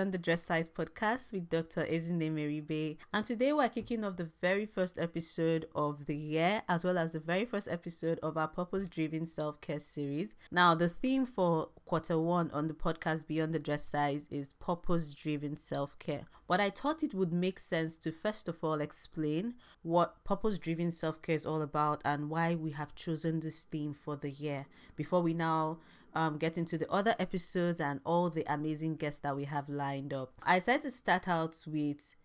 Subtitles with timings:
[0.00, 1.84] Beyond the Dress Size podcast with Dr.
[1.84, 2.96] Ezinne Meribe.
[3.12, 7.12] And today we're kicking off the very first episode of the year, as well as
[7.12, 10.34] the very first episode of our purpose driven self care series.
[10.50, 15.12] Now, the theme for quarter one on the podcast Beyond the Dress Size is purpose
[15.12, 16.24] driven self care.
[16.48, 20.92] But I thought it would make sense to first of all explain what purpose driven
[20.92, 24.64] self care is all about and why we have chosen this theme for the year
[24.96, 25.78] before we now
[26.14, 30.12] um, get into the other episodes and all the amazing guests that we have lined
[30.12, 30.32] up.
[30.42, 32.16] I decided to start out with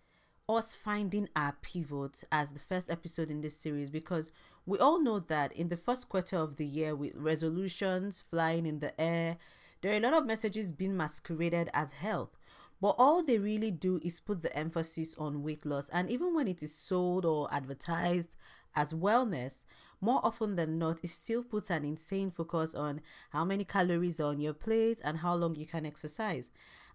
[0.47, 4.31] us finding our pivot as the first episode in this series because
[4.65, 8.79] we all know that in the first quarter of the year, with resolutions flying in
[8.79, 9.37] the air,
[9.81, 12.37] there are a lot of messages being masqueraded as health.
[12.81, 15.89] But all they really do is put the emphasis on weight loss.
[15.89, 18.35] And even when it is sold or advertised
[18.75, 19.65] as wellness,
[20.05, 24.29] more often than not, it still puts an insane focus on how many calories are
[24.29, 26.51] on your plate and how long you can exercise.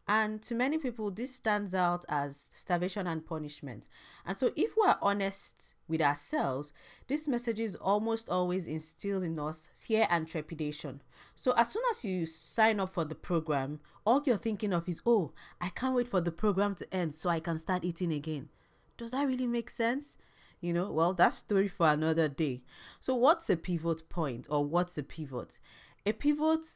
[0.07, 3.89] And to many people, this stands out as starvation and punishment.
[4.25, 6.73] And so, if we're honest with ourselves,
[7.09, 11.03] this message is almost always instilled in us fear and trepidation.
[11.35, 15.03] So, as soon as you sign up for the program, all you're thinking of is,
[15.05, 18.49] oh, I can't wait for the program to end so I can start eating again.
[18.97, 20.17] Does that really make sense?
[20.63, 22.63] You know, well, that's story for another day.
[22.99, 25.59] So, what's a pivot point or what's a pivot?
[26.05, 26.67] A pivot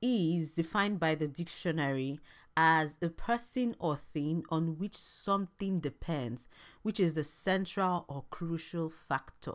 [0.00, 2.20] is defined by the dictionary
[2.56, 6.48] as a person or thing on which something depends,
[6.80, 9.52] which is the central or crucial factor.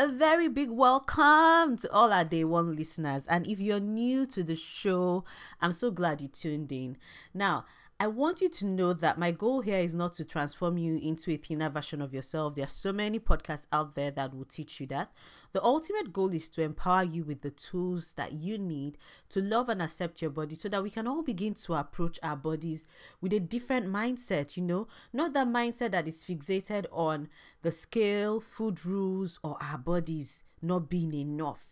[0.00, 3.26] A very big welcome to all our day one listeners.
[3.26, 5.24] And if you're new to the show,
[5.60, 6.96] I'm so glad you tuned in.
[7.34, 7.64] Now,
[8.00, 11.32] I want you to know that my goal here is not to transform you into
[11.32, 12.54] a thinner version of yourself.
[12.54, 15.10] There are so many podcasts out there that will teach you that.
[15.52, 18.98] The ultimate goal is to empower you with the tools that you need
[19.30, 22.36] to love and accept your body so that we can all begin to approach our
[22.36, 22.86] bodies
[23.20, 27.28] with a different mindset, you know, not that mindset that is fixated on
[27.62, 31.67] the scale, food rules, or our bodies not being enough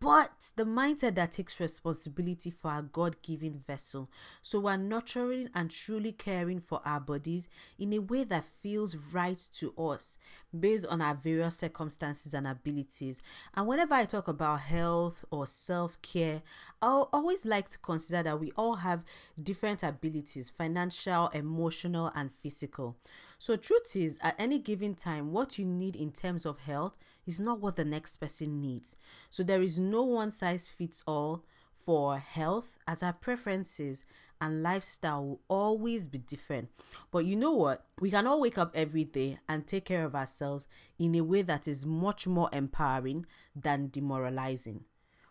[0.00, 4.08] but the mindset that takes responsibility for our God given vessel.
[4.42, 7.48] So we're nurturing and truly caring for our bodies
[7.78, 10.16] in a way that feels right to us
[10.58, 13.22] based on our various circumstances and abilities.
[13.54, 16.42] And whenever I talk about health or self care,
[16.80, 19.02] I always like to consider that we all have
[19.42, 22.96] different abilities financial, emotional, and physical.
[23.38, 26.96] So, truth is, at any given time, what you need in terms of health
[27.28, 28.96] is not what the next person needs.
[29.30, 31.44] So there is no one size fits all
[31.74, 34.04] for health, as our preferences
[34.40, 36.68] and lifestyle will always be different.
[37.10, 37.86] But you know what?
[38.00, 40.66] We can all wake up every day and take care of ourselves
[40.98, 44.84] in a way that is much more empowering than demoralizing.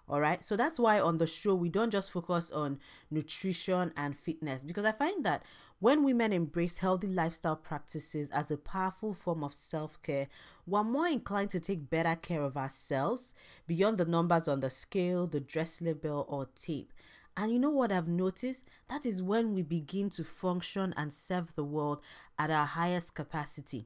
[0.10, 0.44] All right.
[0.44, 2.80] So that's why on the show, we don't just focus on
[3.12, 5.44] nutrition and fitness because I find that
[5.80, 10.28] when women embrace healthy lifestyle practices as a powerful form of self care,
[10.66, 13.36] we're more inclined to take better care of ourselves
[13.68, 16.94] beyond the numbers on the scale, the dress label, or tape.
[17.36, 18.66] And you know what I've noticed?
[18.90, 22.02] That is when we begin to function and serve the world
[22.40, 23.86] at our highest capacity.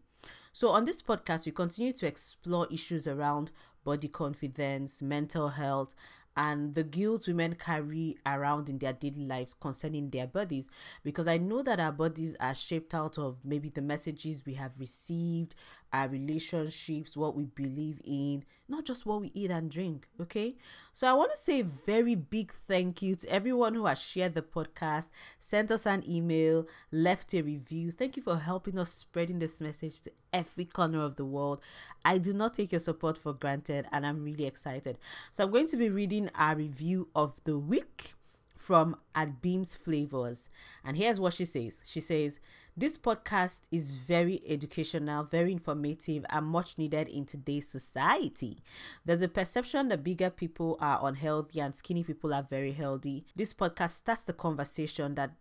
[0.54, 3.52] So, on this podcast, we continue to explore issues around
[3.84, 5.94] body confidence, mental health,
[6.38, 10.70] and the guilt women carry around in their daily lives concerning their bodies
[11.04, 14.80] because I know that our bodies are shaped out of maybe the messages we have
[14.80, 15.56] received,
[15.94, 20.08] our relationships, what we believe in, not just what we eat and drink.
[20.20, 20.56] Okay.
[20.94, 24.34] So I want to say a very big thank you to everyone who has shared
[24.34, 25.10] the podcast,
[25.40, 27.92] sent us an email, left a review.
[27.92, 31.62] Thank you for helping us spreading this message to every corner of the world.
[32.04, 34.98] I do not take your support for granted and I'm really excited.
[35.32, 38.14] So I'm going to be reading our review of the week
[38.62, 40.48] from at Beams Flavors.
[40.86, 41.82] And here's what she says.
[41.86, 42.40] She says,
[42.78, 48.64] this podcast is very educational, very informative, and much needed in today's society.
[49.04, 53.26] There's a perception that bigger people are unhealthy and skinny people are very healthy.
[53.36, 55.32] This podcast starts the conversation that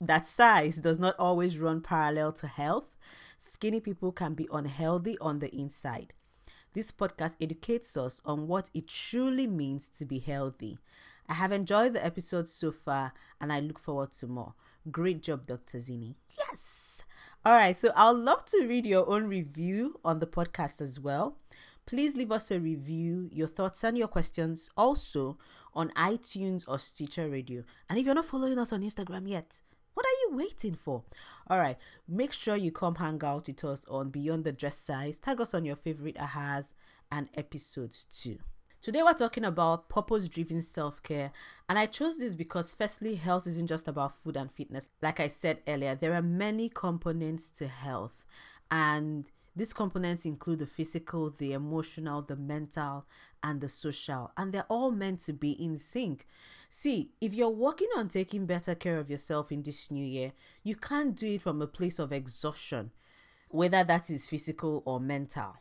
[0.00, 2.96] that size does not always run parallel to health.
[3.38, 6.12] Skinny people can be unhealthy on the inside.
[6.74, 10.78] This podcast educates us on what it truly means to be healthy.
[11.28, 14.54] I have enjoyed the episode so far and I look forward to more.
[14.90, 15.80] Great job, Dr.
[15.80, 16.16] Zini.
[16.38, 17.02] Yes.
[17.44, 17.76] All right.
[17.76, 21.38] So I'd love to read your own review on the podcast as well.
[21.86, 25.38] Please leave us a review, your thoughts and your questions also
[25.74, 27.62] on iTunes or Stitcher Radio.
[27.88, 29.60] And if you're not following us on Instagram yet,
[29.94, 31.02] what are you waiting for?
[31.48, 35.18] All right, make sure you come hang out with us on Beyond the Dress Size.
[35.18, 36.74] Tag us on your favorite ahas
[37.10, 38.38] and episodes too.
[38.80, 41.32] Today, we're talking about purpose driven self care.
[41.68, 44.88] And I chose this because, firstly, health isn't just about food and fitness.
[45.02, 48.24] Like I said earlier, there are many components to health.
[48.70, 49.26] And
[49.56, 53.04] these components include the physical, the emotional, the mental,
[53.42, 54.30] and the social.
[54.36, 56.24] And they're all meant to be in sync.
[56.70, 60.30] See, if you're working on taking better care of yourself in this new year,
[60.62, 62.92] you can't do it from a place of exhaustion,
[63.48, 65.56] whether that is physical or mental.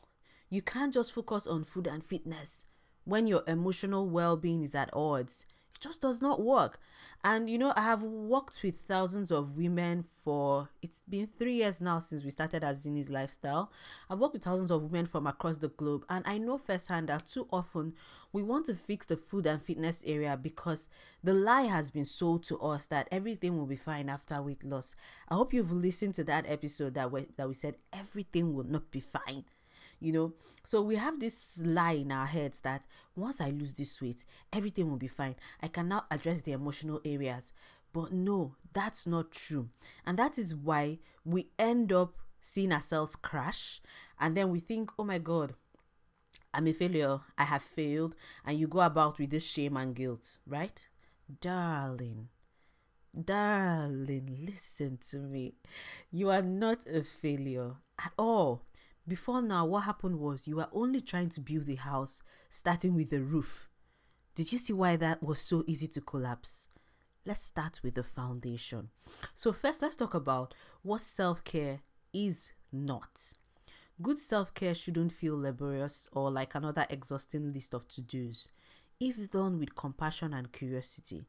[0.52, 2.68] You can't just focus on food and fitness
[3.08, 5.46] when your emotional well being is at odds.
[5.74, 6.80] It just does not work.
[7.24, 11.80] And you know, I have worked with thousands of women for it's been three years
[11.80, 13.72] now since we started as Zini's lifestyle.
[14.10, 17.26] I've worked with thousands of women from across the globe, and I know firsthand that
[17.26, 17.94] too often
[18.34, 20.90] we want to fix the food and fitness area because
[21.24, 24.96] the lie has been sold to us that everything will be fine after weight loss.
[25.30, 28.92] I hope you've listened to that episode that we, that we said everything will not
[28.92, 29.46] be fine
[30.00, 30.34] you know?
[30.66, 32.86] So we have this lie in our heads that
[33.16, 35.36] once i lose this weight everything will be fine.
[35.62, 37.52] I can now address the emotional areas.
[37.94, 39.70] But no that's not true.
[40.06, 43.82] And that is why we end up seeing ourselves crash
[44.20, 45.56] and then we think oh my god
[46.54, 47.20] i'm a failure.
[47.38, 48.16] I have failed.
[48.46, 50.88] And you go about with this shame and guilt right?
[51.42, 52.30] Darling
[53.26, 55.56] darling listen to me.
[56.12, 58.64] You are not a failure at all
[59.08, 63.10] before now, what happened was you were only trying to build a house starting with
[63.10, 63.70] the roof.
[64.36, 66.68] Did you see why that was so easy to collapse?
[67.26, 68.90] Let's start with the foundation.
[69.34, 71.80] So, first, let's talk about what self care
[72.14, 73.34] is not.
[74.02, 78.48] Good self care shouldn't feel laborious or like another exhausting list of to dos
[79.00, 81.26] if done with compassion and curiosity.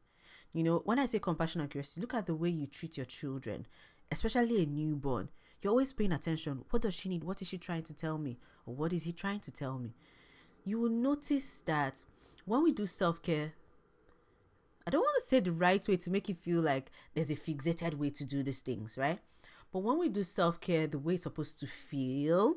[0.53, 3.05] You know, when I say compassion and curiosity, look at the way you treat your
[3.05, 3.67] children,
[4.11, 5.29] especially a newborn.
[5.61, 6.63] You're always paying attention.
[6.69, 7.23] What does she need?
[7.23, 8.37] What is she trying to tell me?
[8.65, 9.93] Or what is he trying to tell me?
[10.63, 12.03] You will notice that
[12.45, 13.53] when we do self care,
[14.87, 17.35] I don't want to say the right way to make you feel like there's a
[17.35, 19.19] fixated way to do these things, right?
[19.71, 22.55] But when we do self care the way it's supposed to feel,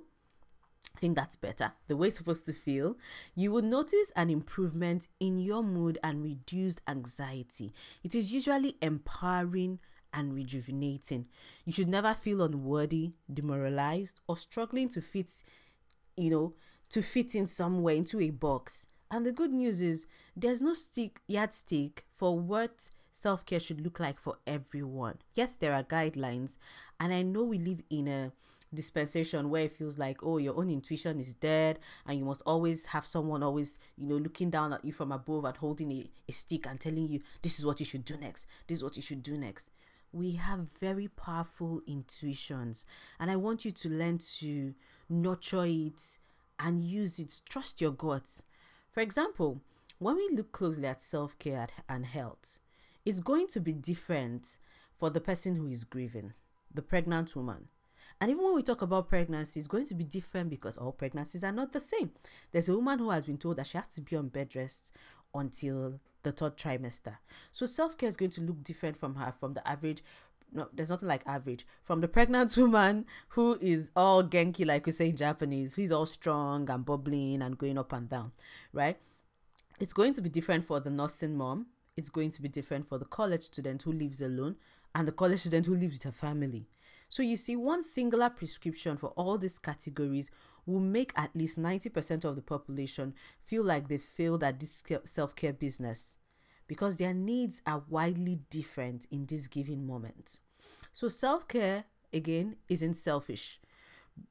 [0.97, 1.73] I think that's better.
[1.89, 2.97] The way it's supposed to feel,
[3.35, 7.73] you will notice an improvement in your mood and reduced anxiety.
[8.03, 9.79] It is usually empowering
[10.13, 11.27] and rejuvenating.
[11.65, 15.43] You should never feel unworthy, demoralized, or struggling to fit,
[16.17, 16.55] you know,
[16.91, 18.87] to fit in somewhere into a box.
[19.11, 20.07] And the good news is
[20.37, 25.19] there's no stick yardstick for what self care should look like for everyone.
[25.35, 26.57] Yes, there are guidelines,
[26.99, 28.33] and I know we live in a
[28.75, 32.87] dispensation where it feels like oh your own intuition is dead and you must always
[32.87, 36.33] have someone always you know looking down at you from above and holding a, a
[36.33, 39.03] stick and telling you this is what you should do next this is what you
[39.03, 39.71] should do next
[40.13, 42.85] we have very powerful intuitions.
[43.19, 44.75] And i want you to learn to
[45.09, 46.19] nurture it
[46.59, 47.41] and use it.
[47.49, 48.43] Trust your guts.
[48.91, 49.61] For example
[49.99, 52.59] when we look closely at self-care and health
[53.05, 54.59] it's going to be different
[54.99, 56.33] for the person who is grieving
[56.75, 57.69] the pregnant woman.
[58.21, 61.43] And even when we talk about pregnancy, it's going to be different because all pregnancies
[61.43, 62.13] are not the same.
[62.53, 64.93] There's a woman who has been told that she has to be on bed rest
[65.35, 67.17] until the third trimester.
[67.51, 70.03] So self care is going to look different from her, from the average.
[70.55, 71.67] No, there's nothing like average.
[71.83, 76.07] From the pregnant woman who is all genki, like we say in Japanese, who's all
[76.07, 78.33] strong and bubbling and going up and down,
[78.73, 78.99] right?
[79.81, 81.67] It's going to be different for the nursing mom.
[81.97, 84.57] It's going to be different for the college student who lives alone
[84.95, 86.69] and the college student who lives with her family.
[87.13, 90.31] So you see, one singular prescription for all these categories
[90.65, 93.13] will make at least 90% of the population
[93.45, 96.17] feel like they failed at this self care business
[96.67, 100.41] because their needs are widely different in this given moment.
[100.95, 103.61] So, self care, again, isn't selfish,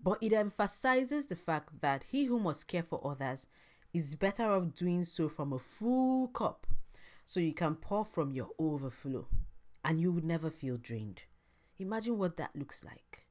[0.02, 3.46] but it emphasizes the fact that he who must care for others
[3.94, 6.66] is better off doing so from a full cup
[7.28, 9.28] so you can pour from your overflow
[9.86, 11.22] and you would never feel drained.
[11.82, 13.26] Imagine what that looks like.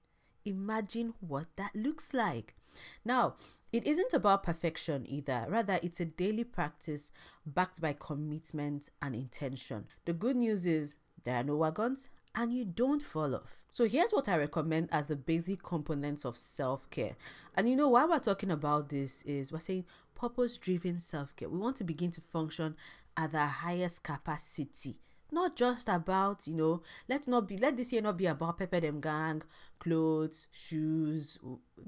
[0.44, 2.56] Imagine what that looks like.
[3.04, 3.36] Now,
[3.72, 5.46] it isn't about perfection either.
[5.48, 7.12] Rather, it's a daily practice
[7.46, 9.86] backed by commitment and intention.
[10.04, 13.62] The good news is there are no wagons and you don't fall off.
[13.70, 17.14] So, here's what I recommend as the basic components of self care.
[17.54, 19.84] And you know, why we're talking about this is we're saying
[20.16, 21.48] purpose driven self care.
[21.48, 22.74] We want to begin to function
[23.16, 25.00] at the highest capacity
[25.32, 28.80] not just about you know let not be let this year not be about pepper
[28.80, 29.42] them gang
[29.78, 31.38] clothes shoes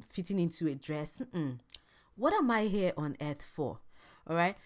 [0.08, 1.18] fitting into a dress.
[1.18, 1.58] Mm-mm.
[2.16, 3.78] what am i here on earth for?
[4.26, 4.56] All right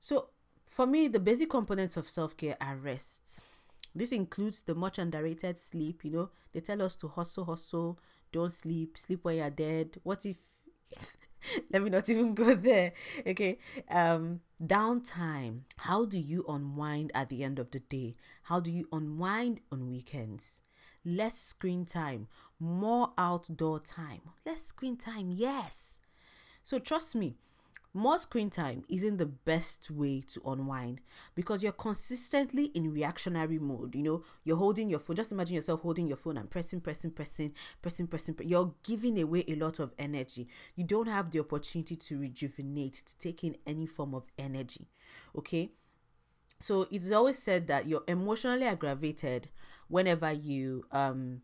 [0.00, 0.28] so
[0.66, 3.44] for me the basic components of self-care are rest.
[3.94, 6.30] This includes the much underrated sleep you know.
[6.52, 7.98] They tell us to hustle hustle.
[8.32, 8.96] Don't sleep.
[8.96, 9.98] Sleep when you're dead.
[10.02, 10.36] What if
[11.72, 12.92] let me not even go there.
[13.26, 13.58] Okay?
[13.90, 15.62] Um downtime.
[15.76, 18.16] How do you unwind at the end of the day?
[18.44, 20.62] How do you unwind on weekends?
[21.04, 22.28] Less screen time.
[22.60, 24.20] More outdoor time.
[24.46, 26.00] Less screen time yes.
[26.62, 27.36] So trust me
[27.94, 31.00] more screen time isn't the best way to unwind
[31.34, 33.94] because you're consistently in reactionary mode.
[33.94, 35.16] You know, you're holding your phone.
[35.16, 38.36] Just imagine yourself holding your phone and pressing, pressing, pressing, pressing, pressing.
[38.42, 40.48] You're giving away a lot of energy.
[40.74, 44.88] You don't have the opportunity to rejuvenate, to take in any form of energy.
[45.36, 45.72] Okay.
[46.60, 49.48] So it's always said that you're emotionally aggravated
[49.88, 51.42] whenever you um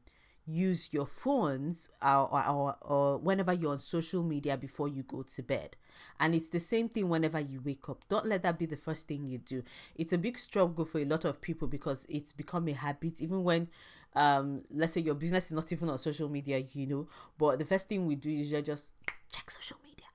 [0.49, 5.43] use your phones or, or, or, whenever you're on social media before you go to
[5.43, 5.77] bed.
[6.21, 8.05] And it's the same thing whenever you wake up.
[8.09, 9.63] Don't let that be the first thing you do.
[9.97, 13.45] It's a big struggle for a lot of people because it's become a habit, even
[13.45, 13.69] when
[14.17, 17.09] um let's say your business is not even on social media, you know.
[17.39, 18.93] But the first thing we do is just
[19.33, 20.07] check social media.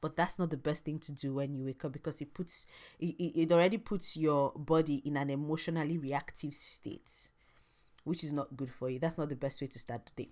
[0.00, 2.66] But that's not the best thing to do when you wake up because it puts
[2.98, 7.28] it, it already puts your body in an emotionally reactive state
[8.04, 8.98] which is not good for you.
[8.98, 10.30] That's not the best way to start the day.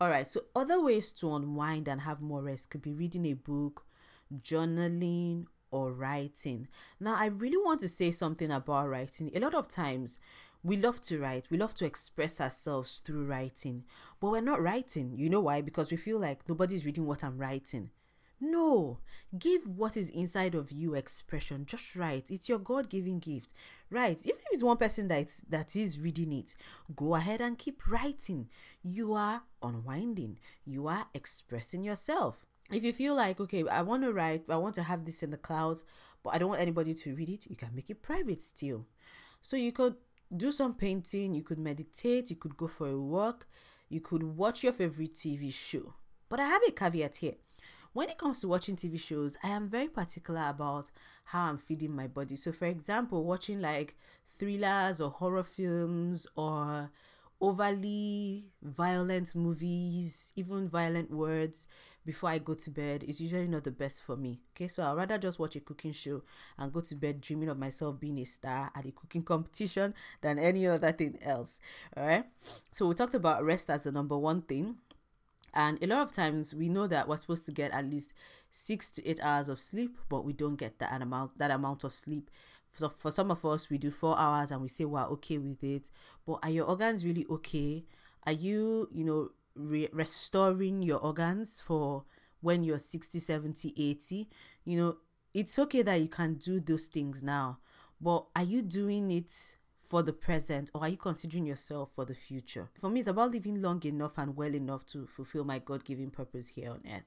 [0.00, 3.32] All right, so other ways to unwind and have more rest could be reading a
[3.34, 3.84] book,
[4.42, 6.68] journaling, or writing.
[7.00, 9.30] Now, I really want to say something about writing.
[9.34, 10.18] A lot of times,
[10.62, 13.84] we love to write, we love to express ourselves through writing,
[14.20, 15.12] but we're not writing.
[15.16, 15.60] You know why?
[15.60, 17.90] Because we feel like nobody's reading what I'm writing.
[18.40, 18.98] No,
[19.36, 21.66] give what is inside of you expression.
[21.66, 22.30] Just write.
[22.30, 23.52] It's your God given gift.
[23.90, 24.16] Right.
[24.20, 26.54] Even if it's one person that that is reading it,
[26.94, 28.48] go ahead and keep writing.
[28.82, 30.38] You are unwinding.
[30.64, 32.46] You are expressing yourself.
[32.70, 35.30] If you feel like, okay, I want to write, I want to have this in
[35.30, 35.84] the clouds,
[36.22, 38.86] but I don't want anybody to read it, you can make it private still.
[39.40, 39.94] So you could
[40.36, 43.46] do some painting, you could meditate, you could go for a walk,
[43.88, 45.94] you could watch your favorite TV show.
[46.28, 47.34] But I have a caveat here
[47.92, 50.90] when it comes to watching TV shows, I am very particular about
[51.24, 52.36] how I'm feeding my body.
[52.36, 53.96] So, for example, watching like
[54.38, 56.90] thrillers or horror films or
[57.40, 61.66] overly violent movies, even violent words
[62.08, 64.40] before I go to bed is usually not the best for me.
[64.56, 66.22] Okay, so I'd rather just watch a cooking show
[66.56, 70.38] and go to bed dreaming of myself being a star at a cooking competition than
[70.38, 71.60] any other thing else.
[71.94, 72.24] All right,
[72.70, 74.76] so we talked about rest as the number one thing.
[75.52, 78.14] And a lot of times we know that we're supposed to get at least
[78.48, 81.92] six to eight hours of sleep, but we don't get that amount that amount of
[81.92, 82.30] sleep.
[82.72, 85.62] So for some of us, we do four hours and we say we're okay with
[85.62, 85.90] it.
[86.26, 87.84] But are your organs really okay?
[88.24, 92.04] Are you, you know, re- restoring your organs for
[92.40, 94.28] when you're 60, 70, 80?
[94.64, 94.96] You know,
[95.34, 97.58] it's okay that you can do those things now,
[98.00, 102.14] but are you doing it for the present or are you considering yourself for the
[102.14, 102.68] future?
[102.80, 106.10] For me, it's about living long enough and well enough to fulfill my God given
[106.10, 107.04] purpose here on earth.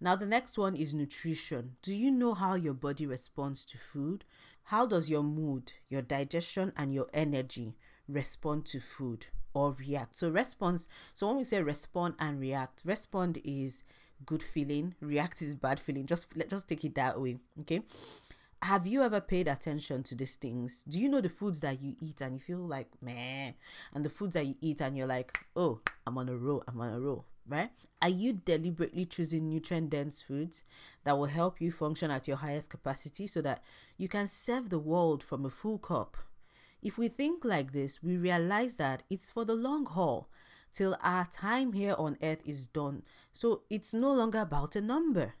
[0.00, 1.76] Now, the next one is nutrition.
[1.82, 4.24] Do you know how your body responds to food?
[4.64, 7.76] How does your mood, your digestion, and your energy
[8.08, 10.16] respond to food or react?
[10.16, 13.84] So, response, so when we say respond and react, respond is
[14.24, 16.06] good feeling, react is bad feeling.
[16.06, 17.38] Just let just take it that way.
[17.60, 17.82] Okay
[18.62, 20.84] have you ever paid attention to these things?
[20.88, 23.52] Do you know the foods that you eat and you feel like meh,
[23.92, 26.80] and the foods that you eat and you're like, oh, I'm on a roll, I'm
[26.80, 27.70] on a roll, right?
[28.00, 30.62] Are you deliberately choosing nutrient dense foods
[31.02, 33.64] that will help you function at your highest capacity so that
[33.96, 36.16] you can serve the world from a full cup?
[36.82, 40.28] If we think like this, we realize that it's for the long haul
[40.72, 43.02] till our time here on earth is done.
[43.32, 45.34] So it's no longer about a number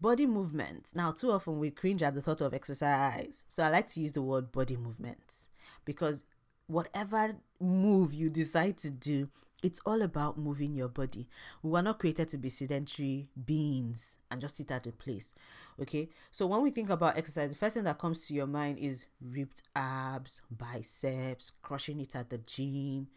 [0.00, 0.90] Body movement.
[0.94, 3.44] Now, too often we cringe at the thought of exercise.
[3.48, 5.48] So I like to use the word body movements
[5.86, 6.26] because
[6.66, 9.28] whatever move you decide to do,
[9.62, 11.26] it's all about moving your body.
[11.62, 15.34] We were not created to be sedentary beings and just sit at a place.
[15.80, 16.08] Okay.
[16.30, 19.06] So when we think about exercise, the first thing that comes to your mind is
[19.20, 23.08] ripped abs, biceps, crushing it at the gym.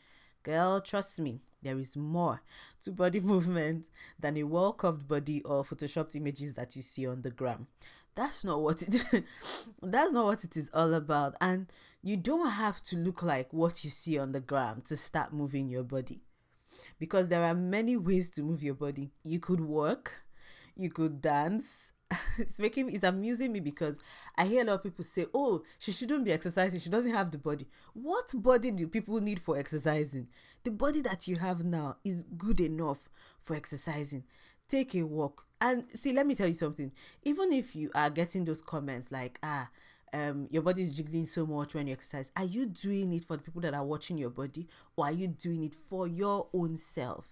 [0.44, 2.42] Girl, trust me, there is more
[2.84, 3.88] to body movement
[4.20, 7.68] than a well curved body or photoshopped images that you see on the gram.
[8.16, 9.24] That's not what it
[9.82, 11.36] that's not what it is all about.
[11.40, 15.34] And you don't have to look like what you see on the gram to start
[15.34, 16.22] moving your body.
[16.98, 19.12] Because there are many ways to move your body.
[19.24, 20.14] You could work,
[20.76, 21.92] you could dance,
[22.38, 24.00] it's making it's amusing me because
[24.38, 26.80] I hear a lot of people say, "Oh, she shouldn't be exercising.
[26.80, 30.28] She doesn't have the body." What body do people need for exercising?
[30.64, 33.10] The body that you have now is good enough
[33.42, 34.24] for exercising.
[34.68, 36.14] Take a walk and see.
[36.14, 36.92] Let me tell you something.
[37.24, 39.70] Even if you are getting those comments like, "Ah,"
[40.14, 42.32] um, your body is jiggling so much when you exercise.
[42.36, 45.28] Are you doing it for the people that are watching your body, or are you
[45.28, 47.28] doing it for your own self?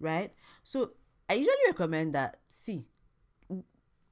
[0.00, 0.32] Right.
[0.64, 0.92] So
[1.28, 2.38] I usually recommend that.
[2.46, 2.84] See,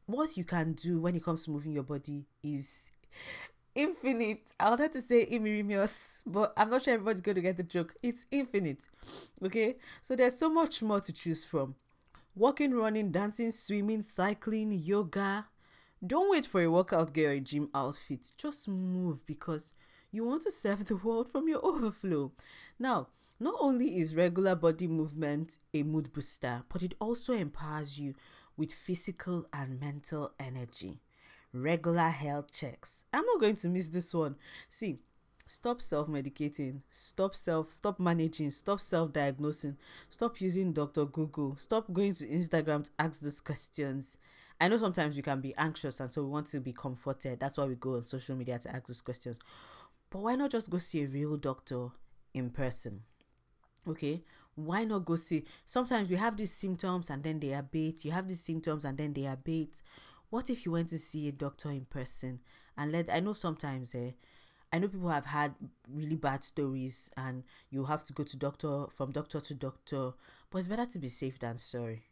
[0.06, 2.90] what you can do when it comes to moving your body is
[3.74, 4.42] infinite.
[4.58, 7.94] I wanted to say immerimious, but I'm not sure everybody's going to get the joke.
[8.02, 8.80] It's infinite.
[9.44, 9.76] Okay?
[10.02, 11.74] So there's so much more to choose from.
[12.34, 15.46] Walking, running, dancing, swimming, cycling, yoga.
[16.04, 18.32] Don't wait for a workout gear or gym outfit.
[18.36, 19.72] Just move because
[20.10, 22.32] you want to serve the world from your overflow.
[22.78, 23.08] Now,
[23.40, 28.14] not only is regular body movement a mood booster, but it also empowers you
[28.56, 31.00] with physical and mental energy.
[31.52, 33.04] Regular health checks.
[33.12, 34.36] I'm not going to miss this one.
[34.68, 34.98] See,
[35.48, 39.76] stop self-medicating stop self stop managing stop self-diagnosing
[40.10, 44.18] stop using dr google stop going to instagram to ask those questions
[44.60, 47.40] i know sometimes we can be anxious and so we want to be comforted.
[47.40, 49.38] That's why we go on social media to ask those questions.
[50.10, 51.88] But why not just go see a real doctor
[52.34, 53.02] in person?
[53.88, 54.22] Okay
[54.56, 58.04] why not go see sometimes we have these symptoms and then they abate.
[58.04, 59.82] You have these symptoms and then they abate.
[60.30, 62.40] What if you went to see a doctor in person?
[62.76, 64.10] And let i know sometimes eh,
[64.72, 65.54] i know people have had
[65.88, 70.12] really bad stories and you have to go to doctor from doctor to doctor
[70.50, 72.02] but it's better to be safe than sorry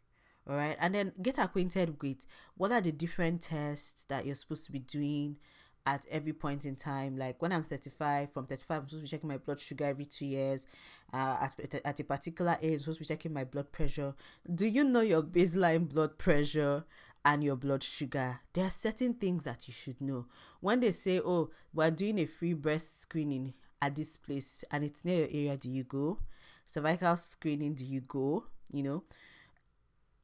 [0.47, 2.25] all right and then get acquainted with
[2.55, 5.37] what are the different tests that you're supposed to be doing
[5.85, 7.17] at every point in time.
[7.17, 10.05] Like when I'm 35, from 35, I'm supposed to be checking my blood sugar every
[10.05, 10.65] two years.
[11.13, 14.15] Uh, at, at a particular age, I'm supposed to be checking my blood pressure.
[14.53, 16.83] Do you know your baseline blood pressure
[17.23, 18.39] and your blood sugar?
[18.53, 20.25] There are certain things that you should know.
[20.59, 25.05] When they say, oh, we're doing a free breast screening at this place and it's
[25.05, 26.19] near your area, do you go?
[26.65, 28.45] Cervical screening, do you go?
[28.71, 29.03] You know,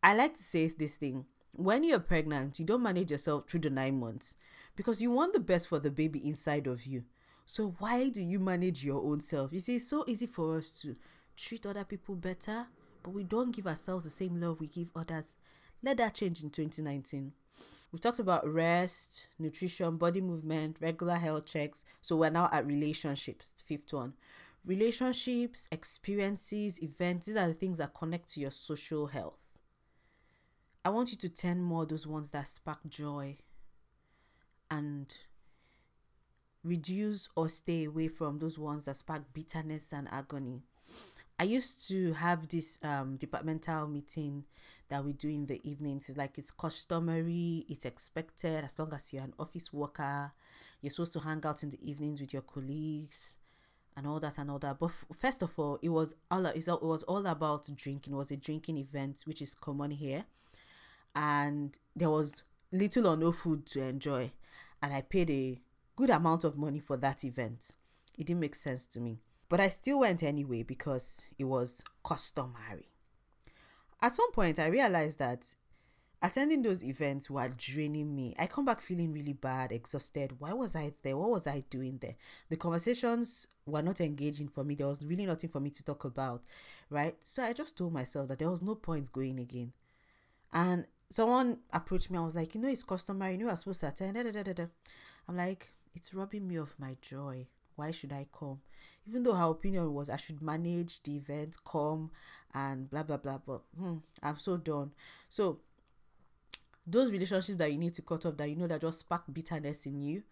[0.04, 3.70] I like to say this thing when you're pregnant, you don't manage yourself through the
[3.70, 4.36] nine months
[4.76, 7.04] because you want the best for the baby inside of you.
[7.46, 9.52] So why do you manage your own self?
[9.52, 10.96] You see, it's so easy for us to
[11.36, 12.68] treat other people better,
[13.04, 15.36] but we don't give ourselves the same love we give others.
[15.84, 17.34] Let that change in 2019.
[17.92, 21.84] We talked about rest, nutrition, body movement, regular health checks.
[22.02, 24.14] So we're now at relationships, fifth one.
[24.64, 29.41] Relationships, experiences, events, these are the things that connect to your social health.
[30.84, 33.38] I want you to tend more those ones that spark joy,
[34.70, 35.16] and
[36.64, 40.62] reduce or stay away from those ones that spark bitterness and agony.
[41.40, 44.46] I used to have this um, departmental meeting
[44.90, 46.08] that we do in the evenings.
[46.08, 50.32] It's like it's customary, it's expected as long as you're an office worker.
[50.82, 53.38] You're supposed to hang out in the evenings with your colleagues
[53.98, 54.80] and all that and all that.
[54.80, 58.14] But f- first of all, it was all it was all about drinking.
[58.14, 60.26] It was a drinking event, which is common here,
[61.16, 64.32] and there was little or no food to enjoy
[64.82, 65.60] and I paid a
[65.96, 67.76] good amount of money for that event.
[68.18, 69.20] It didn't make sense to me.
[69.48, 72.88] But I still went anyway because it was customary.
[74.02, 75.54] At some point, I realized that
[76.24, 78.34] attending those events were draining me.
[78.40, 80.40] I come back feeling really bad, exhausted.
[80.40, 81.18] Why was I there?
[81.18, 82.16] What was I doing there?
[82.50, 84.76] The conversations were not engaging for me.
[84.76, 86.42] There was really nothing for me to talk about,
[86.90, 87.16] right?
[87.20, 89.74] So I just told myself that there was no point going again.
[90.54, 92.18] And someone approached me.
[92.18, 93.34] I was like, you know, it's customary.
[93.34, 94.16] You know, I'm supposed to attend.
[94.16, 94.66] Da, da, da,
[95.28, 97.48] I'm like, it's robbing me of my joy.
[97.76, 98.62] Why should I come?
[99.08, 102.12] Even though her opinion was I should manage the event, come
[102.54, 103.40] and blah blah blah.
[103.46, 104.92] But hmm, I'm so done.
[105.30, 105.60] So
[106.88, 109.86] those relationships that you need to cut off, that you know that just spark bitterness
[109.86, 110.24] in you,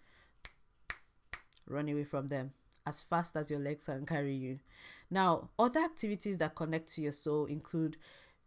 [1.67, 2.51] run away from them
[2.85, 4.59] as fast as your legs can carry you.
[5.09, 7.97] Now, other activities that connect to your soul include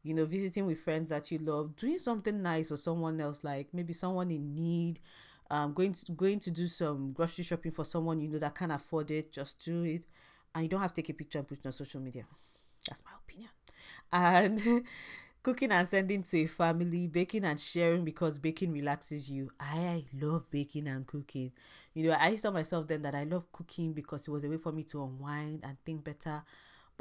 [0.03, 3.69] you know, visiting with friends that you love, doing something nice for someone else, like
[3.73, 5.01] maybe someone in need,
[5.51, 8.73] um, going to going to do some grocery shopping for someone you know that can't
[8.73, 10.03] afford it, just do it,
[10.55, 12.25] and you don't have to take a picture and put it on social media.
[12.89, 13.51] That's my opinion.
[14.13, 14.85] And
[15.43, 19.51] cooking and sending to a family, baking and sharing because baking relaxes you.
[19.61, 21.53] I love baking and cooking.
[21.95, 24.49] You know, I used saw myself then that I love cooking because it was a
[24.49, 26.43] way for me to unwind and think better.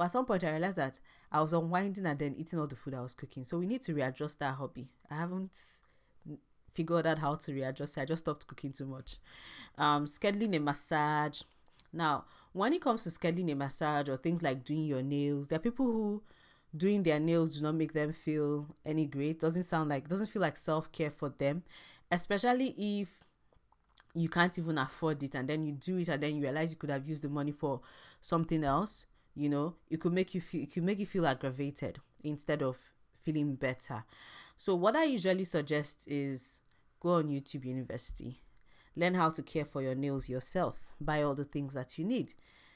[0.01, 0.99] But at some point, I realized that
[1.31, 3.43] I was unwinding and then eating all the food I was cooking.
[3.43, 4.87] So we need to readjust that hobby.
[5.11, 5.55] I haven't
[6.73, 7.99] figured out how to readjust.
[7.99, 9.19] I just stopped cooking too much.
[9.77, 11.43] Um, scheduling a massage.
[11.93, 15.57] Now, when it comes to scheduling a massage or things like doing your nails, there
[15.57, 16.23] are people who
[16.75, 19.39] doing their nails do not make them feel any great.
[19.39, 21.61] Doesn't sound like doesn't feel like self care for them,
[22.11, 23.23] especially if
[24.15, 26.77] you can't even afford it and then you do it and then you realize you
[26.77, 27.81] could have used the money for
[28.19, 31.99] something else you know it could make you feel it could make you feel aggravated
[32.23, 32.77] instead of
[33.23, 34.03] feeling better.
[34.57, 36.61] So what i usually suggest is
[36.99, 38.41] go on youtube university.
[38.95, 40.79] Learn how to care for your nails yourself.
[40.99, 42.33] Buy all the things that you need.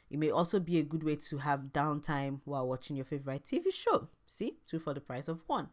[0.09, 3.71] It may also be a good way to have downtime while watching your favorite tv
[3.71, 4.07] show.
[4.27, 4.57] See?
[4.67, 5.67] Two for the price of one.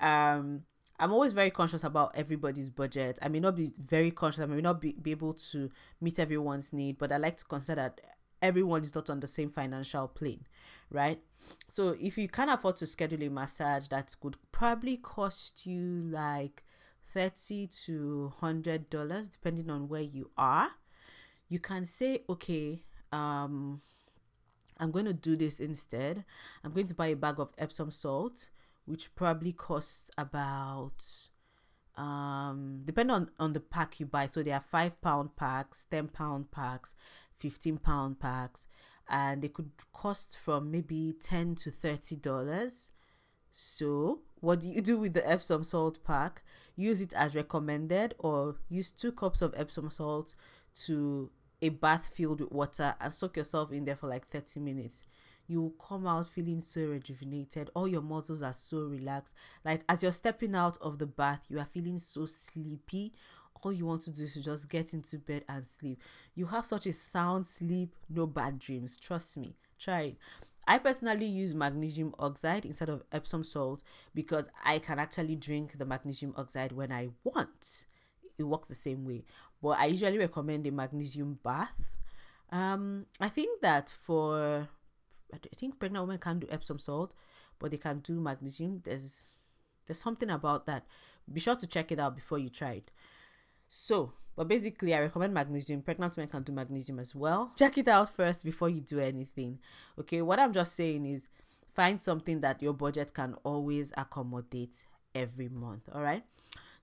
[0.00, 0.62] Um
[0.98, 3.18] I'm always very conscious about everybody's budget.
[3.20, 5.68] I may not be very conscious, I may not be, be able to
[6.00, 8.00] meet everyone's need, but I like to consider that
[8.44, 10.46] everyone is not on the same financial plane,
[10.90, 11.18] right?
[11.68, 16.62] So if you can't afford to schedule a massage, that could probably cost you like
[17.12, 20.70] 30 to 100 dollars depending on where you are.
[21.48, 23.80] You can say okay um
[24.80, 26.24] i'm going to do this instead.
[26.64, 28.48] I'm going to buy a bag of epsom salt
[28.86, 31.06] which probably costs about
[31.96, 34.26] um depending on on the pack you buy.
[34.26, 36.94] So there are five pound packs 10 pound packs
[37.44, 38.66] 15 pound packs
[39.06, 42.90] and they could cost from maybe 10 to 30 dollars.
[43.52, 46.42] So what do you do with the epsom salt pack?
[46.74, 50.34] Use it as recommended or use two cups of epsom salt
[50.86, 51.30] to
[51.60, 55.04] a bath filled with water and soak yourself in there for like 30 minutes.
[55.46, 57.68] You will come out feeling so rejuvenated.
[57.74, 59.34] All your muscles are so relaxed.
[59.66, 63.12] Like as you're stepping out of the bath you are feeling so sleepy
[63.64, 66.00] all you want to do is to just get into bed and sleep
[66.34, 70.16] you have such a sound sleep no bad dreams trust me try it
[70.66, 73.82] I personally use magnesium oxide instead of Epsom salt
[74.14, 77.84] because I can actually drink the magnesium oxide when I want.
[78.38, 79.24] It works the same way,
[79.62, 81.72] but I usually recommend a magnesium bath.
[82.50, 84.68] Um, I think that for
[85.32, 87.14] I think pregnant women can do Epsom salt,
[87.58, 88.80] but they can do magnesium.
[88.84, 89.34] There's
[89.86, 90.86] there's something about that.
[91.30, 92.90] Be sure to check it out before you try it.
[93.68, 95.82] So but basically, I recommend magnesium.
[95.82, 97.52] Pregnant women can do magnesium as well.
[97.56, 99.60] Check it out first before you do anything.
[99.98, 101.28] Okay, what I'm just saying is
[101.72, 105.88] find something that your budget can always accommodate every month.
[105.92, 106.24] All right.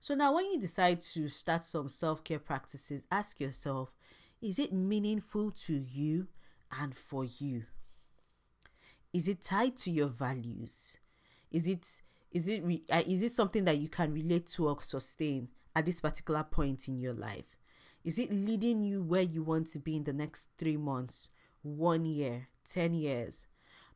[0.00, 3.92] So now, when you decide to start some self care practices, ask yourself
[4.40, 6.28] is it meaningful to you
[6.80, 7.64] and for you?
[9.12, 10.96] Is it tied to your values?
[11.50, 14.80] Is it is it re- uh, is it something that you can relate to or
[14.80, 15.48] sustain?
[15.74, 17.56] At this particular point in your life?
[18.04, 21.30] Is it leading you where you want to be in the next three months,
[21.62, 23.46] one year, 10 years?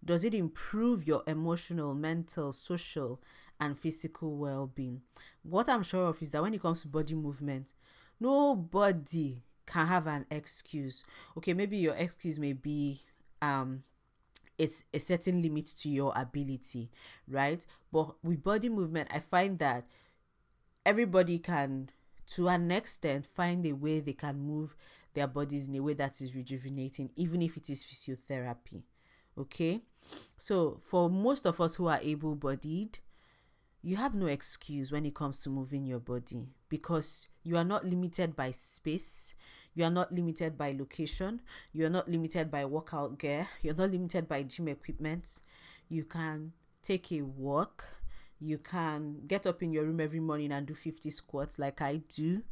[0.05, 3.21] Does it improve your emotional, mental, social,
[3.59, 5.03] and physical well being?
[5.43, 7.69] What I'm sure of is that when it comes to body movement,
[8.21, 11.03] nobody can have an excuse.
[11.37, 13.01] Okay, maybe your excuse may be
[13.43, 13.83] um
[14.59, 16.91] it's a certain limit to your ability,
[17.29, 17.65] right?
[17.93, 19.87] But with body movement, I find that
[20.87, 21.91] everybody can
[22.27, 24.77] to an extent find a way they can move
[25.15, 28.83] their bodies in a way that is rejuvenating even if it is physiotherapy
[29.39, 29.83] okay?
[30.37, 32.99] So for most of us who are able-bodied
[33.83, 37.85] you have no excuse when it comes to moving your body because you are not
[37.85, 39.35] limited by space
[39.75, 43.91] you are not limited by location you are not limited by workout gear you're not
[43.91, 45.41] limited by gym equipment.
[45.89, 47.85] You can take a walk
[48.41, 52.03] you can get up in your room every morning and do 50 squats like I
[52.09, 52.43] do.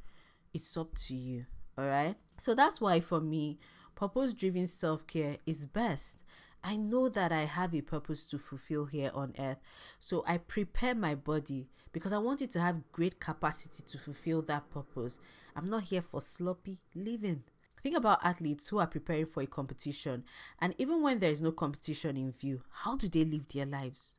[0.53, 1.47] It's up to you.
[1.77, 2.15] All right.
[2.39, 3.59] So that's why for me,
[3.95, 6.25] purpose driven self care is best.
[6.63, 9.59] I know that I have a purpose to fulfill here on earth.
[10.01, 14.41] So I prepare my body because I want it to have great capacity to fulfill
[14.43, 15.19] that purpose.
[15.55, 17.43] I'm not here for sloppy living.
[17.83, 20.25] Think about athletes who are preparing for a competition,
[20.59, 24.17] and even when there is no competition in view, how do they live their lives?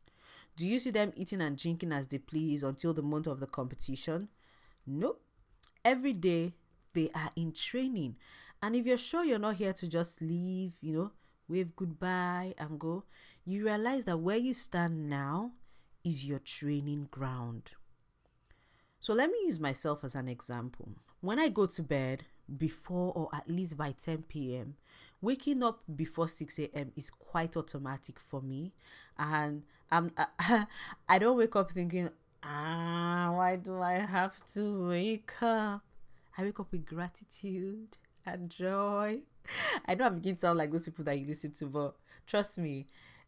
[0.56, 3.48] Do you see them eating and drinking as they please until the month of the
[3.48, 4.30] competition?
[4.88, 5.22] Nope.
[5.84, 6.54] Every day
[6.94, 8.16] they are in training.
[8.62, 11.12] And if you're sure you're not here to just leave, you know,
[11.48, 13.04] wave goodbye and go,
[13.46, 15.52] you realize that where you stand now
[16.04, 17.72] is your training ground.
[19.00, 20.90] So let me use myself as an example.
[21.22, 22.24] When I go to bed
[22.58, 24.76] before or at least by 10 p.m.,
[25.22, 26.92] waking up before 6 a.m.
[26.96, 28.74] is quite automatic for me.
[29.18, 29.64] And
[29.96, 30.66] I'm I,
[31.10, 32.10] I don't wake up thinking,
[32.44, 35.82] ah, why do I have to wake up?
[36.38, 39.20] I wake up with gratitude and joy.
[39.88, 41.96] I know I'm beginning to sound like those people that you listen to, but
[42.28, 42.88] trust me,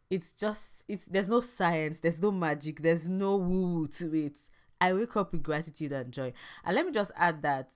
[0.09, 4.39] it's just it's there's no science, there's no magic, there's no woo to it.
[4.79, 6.33] I wake up with gratitude and joy.
[6.65, 7.71] And let me just add that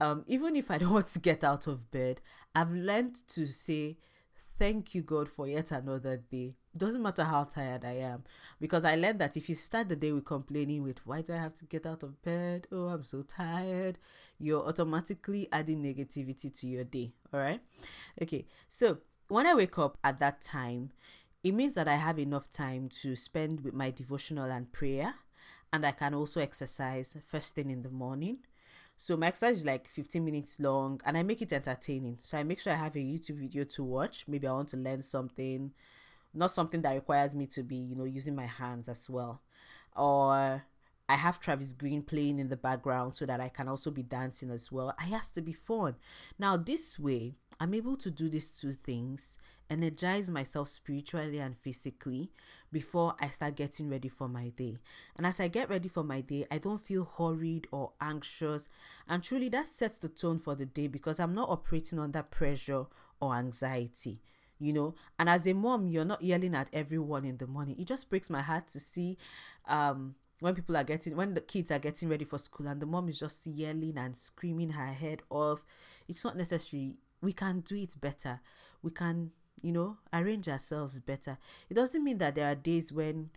[0.00, 2.20] um, even if I don't want to get out of bed,
[2.54, 3.98] I've learned to say
[4.56, 6.54] Thank you, God, for yet another day.
[6.76, 8.24] Doesn't matter how tired I am,
[8.60, 11.36] because I learned that if you start the day with complaining with, why do I
[11.36, 12.66] have to get out of bed?
[12.72, 13.98] Oh, I'm so tired.
[14.38, 17.12] You're automatically adding negativity to your day.
[17.32, 17.60] All right.
[18.20, 18.46] Okay.
[18.68, 20.90] So when I wake up at that time,
[21.44, 25.14] it means that I have enough time to spend with my devotional and prayer,
[25.72, 28.38] and I can also exercise first thing in the morning.
[28.96, 32.18] So my exercise is like 15 minutes long and I make it entertaining.
[32.20, 34.24] So I make sure I have a YouTube video to watch.
[34.28, 35.72] Maybe I want to learn something,
[36.34, 39.42] not something that requires me to be, you know, using my hands as well.
[39.96, 40.64] Or
[41.08, 44.50] I have Travis Green playing in the background so that I can also be dancing
[44.50, 44.94] as well.
[44.98, 45.96] I has to be fun.
[46.38, 52.32] Now, this way, I'm able to do these two things, energize myself spiritually and physically
[52.72, 54.78] before I start getting ready for my day.
[55.16, 58.68] And as I get ready for my day, I don't feel hurried or anxious.
[59.06, 62.86] And truly, that sets the tone for the day because I'm not operating under pressure
[63.20, 64.20] or anxiety
[64.64, 64.94] you know?
[65.18, 67.76] And as a mom you're not yelling at everyone in the morning.
[67.78, 69.16] It just breaks my heart to see
[69.66, 72.86] um when people are getting when the kids are getting ready for school and the
[72.86, 75.64] mom is just yelling and screaming her head off.
[76.08, 76.94] It's not necessary.
[77.22, 78.40] We can do it better.
[78.82, 79.30] We can
[79.62, 81.38] you know arrange ourselves better.
[81.70, 83.30] It doesn't mean that there are days when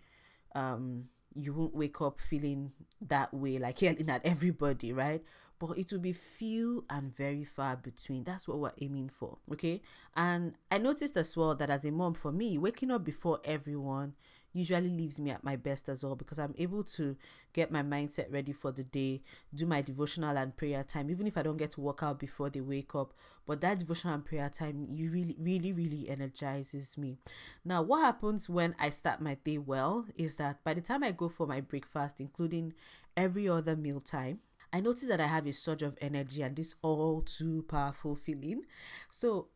[0.54, 1.04] um
[1.38, 5.22] you won't wake up feeling that way like yelling at everybody right
[5.58, 8.24] but it will be few and very far between.
[8.24, 9.38] That's what we're aiming for.
[9.52, 9.82] Okay.
[10.16, 14.14] And I noticed as well that as a mom, for me, waking up before everyone
[14.52, 17.16] usually leaves me at my best as well because I'm able to
[17.52, 19.22] get my mindset ready for the day,
[19.54, 22.50] do my devotional and prayer time, even if I don't get to work out before
[22.50, 23.12] they wake up.
[23.46, 27.18] But that devotional and prayer time, you really, really, really energizes me.
[27.64, 31.12] Now, what happens when I start my day well is that by the time I
[31.12, 32.74] go for my breakfast, including
[33.16, 34.40] every other meal time,
[34.72, 38.62] I notice that I have a surge of energy and this all too powerful feeling.
[39.10, 39.48] So,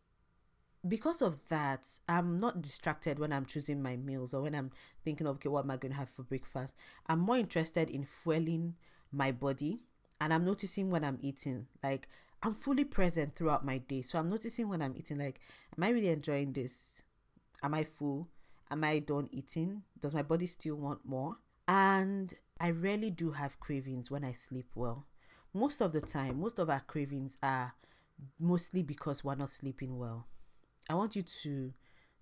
[0.86, 4.72] because of that, I'm not distracted when I'm choosing my meals or when I'm
[5.04, 6.74] thinking of, okay, what am I going to have for breakfast?
[7.06, 8.74] I'm more interested in fueling
[9.12, 9.80] my body
[10.20, 11.66] and I'm noticing when I'm eating.
[11.82, 12.08] Like,
[12.42, 14.02] I'm fully present throughout my day.
[14.02, 15.40] So, I'm noticing when I'm eating, like,
[15.76, 17.02] am I really enjoying this?
[17.62, 18.28] Am I full?
[18.70, 19.82] Am I done eating?
[20.00, 21.36] Does my body still want more?
[21.68, 25.06] And I rarely do have cravings when I sleep well.
[25.54, 27.74] Most of the time, most of our cravings are
[28.40, 30.26] mostly because we're not sleeping well.
[30.88, 31.72] I want you to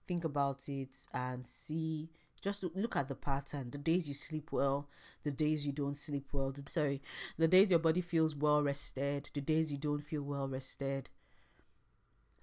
[0.06, 4.88] think about it and see just look at the pattern the days you sleep well
[5.24, 7.02] the days you don't sleep well the, sorry
[7.36, 11.08] the days your body feels well rested the days you don't feel well rested.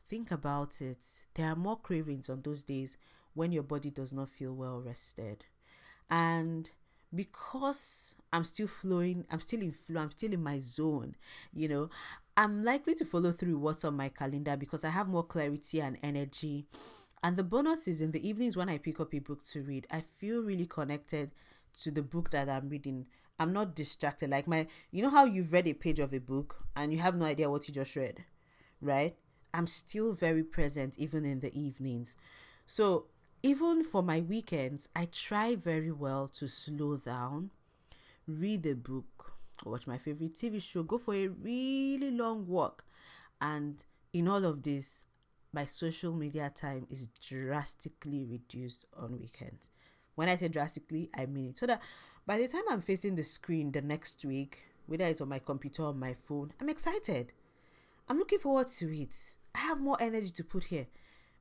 [0.10, 1.06] Think about it.
[1.34, 2.98] There are more cravings on those days
[3.34, 5.46] when your body does not feel well rested.
[6.10, 6.70] And
[7.14, 11.16] because I'm still flowing, I'm still in flow, I'm still in my zone,
[11.54, 11.90] you know,
[12.38, 15.98] I'm likely to follow through what's on my calendar because I have more clarity and
[16.04, 16.68] energy.
[17.24, 19.88] And the bonus is in the evenings when I pick up a book to read,
[19.90, 21.32] I feel really connected
[21.82, 23.08] to the book that I'm reading.
[23.40, 24.30] I'm not distracted.
[24.30, 27.16] Like my, you know how you've read a page of a book and you have
[27.16, 28.24] no idea what you just read,
[28.82, 29.16] right?
[29.52, 32.16] I'm still very present even in the evenings.
[32.68, 33.06] So
[33.42, 37.50] even for my weekends, I try very well to slow down,
[38.28, 42.86] read a book, watch my favorite TV show, go for a really long walk.
[43.42, 45.06] And in all of this,
[45.54, 49.70] my social media time is drastically reduced on weekends.
[50.16, 51.58] When I say drastically, I mean it.
[51.58, 51.82] So that
[52.26, 55.84] by the time I'm facing the screen the next week, whether it's on my computer
[55.84, 57.32] or my phone, I'm excited.
[58.10, 59.34] I'm looking forward to it.
[59.54, 60.88] I have more energy to put here.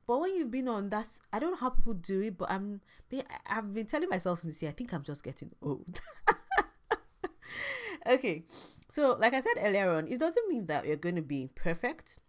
[0.05, 2.81] But when you've been on that, I don't know how people do it, but I'm
[3.45, 5.99] I've been telling myself since I think I'm just getting old.
[8.05, 8.43] okay.
[8.89, 12.19] So, like I said earlier on, it doesn't mean that you're going to be perfect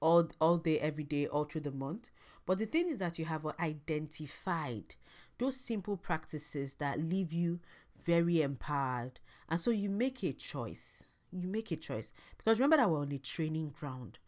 [0.00, 2.10] all all day every day all through the month,
[2.44, 4.94] but the thing is that you have identified
[5.38, 7.60] those simple practices that leave you
[8.04, 9.20] very empowered.
[9.48, 11.04] And so you make a choice.
[11.30, 14.18] You make a choice because remember that we're on a training ground.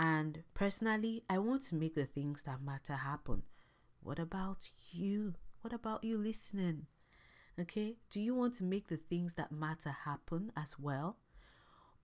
[0.00, 3.42] And personally, I want to make the things that matter happen.
[4.00, 5.34] What about you?
[5.60, 6.86] What about you listening?
[7.60, 11.16] Okay, do you want to make the things that matter happen as well?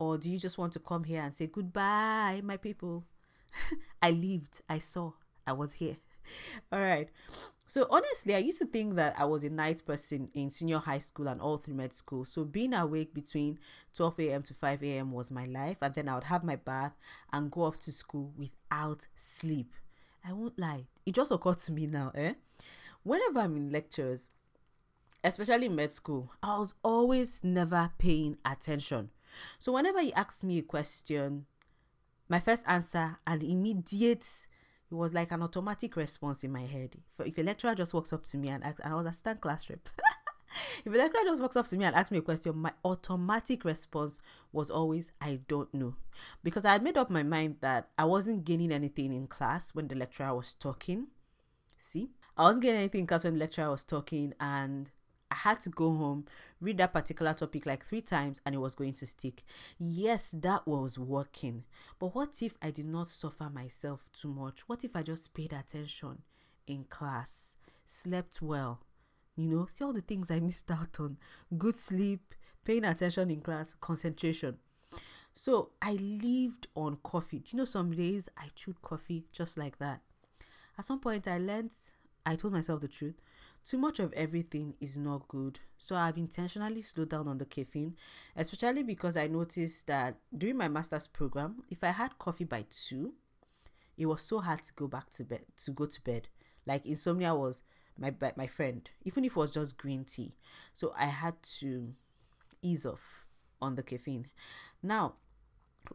[0.00, 3.04] Or do you just want to come here and say goodbye, my people?
[4.02, 5.12] I lived, I saw,
[5.46, 5.96] I was here.
[6.72, 7.08] All right.
[7.66, 10.98] So honestly, I used to think that I was a night person in senior high
[10.98, 12.24] school and all through med school.
[12.24, 13.58] So being awake between
[13.94, 14.42] 12 a.m.
[14.42, 15.12] to 5 a.m.
[15.12, 15.78] was my life.
[15.80, 16.94] And then I would have my bath
[17.32, 19.72] and go off to school without sleep.
[20.22, 20.88] I won't lie.
[21.06, 22.34] It just occurred to me now, eh?
[23.02, 24.30] Whenever I'm in lectures,
[25.24, 29.10] especially in med school, I was always never paying attention.
[29.58, 31.46] So whenever he asked me a question,
[32.28, 34.26] my first answer and immediate
[34.90, 36.96] it was like an automatic response in my head.
[37.18, 39.40] If, if a lecturer just walks up to me and, and I was a stand
[39.40, 39.88] class rep.
[40.84, 43.64] if a lecturer just walks up to me and asks me a question, my automatic
[43.64, 44.20] response
[44.52, 45.96] was always, I don't know.
[46.42, 49.88] Because I had made up my mind that I wasn't gaining anything in class when
[49.88, 51.08] the lecturer was talking.
[51.78, 52.10] See?
[52.36, 54.90] I wasn't getting anything in class when the lecturer was talking and
[55.34, 56.26] I had to go home,
[56.60, 59.42] read that particular topic like three times, and it was going to stick.
[59.78, 61.64] Yes, that was working.
[61.98, 64.60] But what if I did not suffer myself too much?
[64.68, 66.22] What if I just paid attention
[66.66, 68.80] in class, slept well,
[69.36, 71.16] You know, see all the things I missed out on
[71.58, 74.58] good sleep, paying attention in class, concentration.
[75.32, 77.40] So I lived on coffee.
[77.40, 80.00] Do you know some days I chewed coffee just like that?
[80.78, 81.72] At some point I learned,
[82.24, 83.20] I told myself the truth.
[83.64, 85.58] Too much of everything is not good.
[85.78, 87.96] So I've intentionally slowed down on the caffeine,
[88.36, 93.14] especially because I noticed that during my master's program, if I had coffee by two,
[93.96, 96.28] it was so hard to go back to bed to go to bed.
[96.66, 97.62] Like insomnia was
[97.98, 100.34] my my friend, even if it was just green tea.
[100.74, 101.94] So I had to
[102.60, 103.24] ease off
[103.62, 104.26] on the caffeine.
[104.82, 105.14] Now,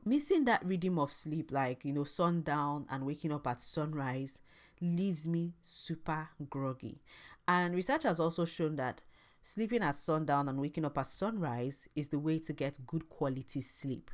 [0.05, 4.39] missing that rhythm of sleep, like you know, sundown and waking up at sunrise,
[4.81, 7.01] leaves me super groggy.
[7.49, 9.01] And research has also shown that
[9.41, 13.59] sleeping at sundown and waking up at sunrise is the way to get good quality
[13.61, 14.11] sleep.